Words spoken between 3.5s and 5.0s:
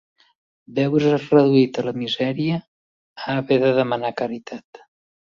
de demanar caritat.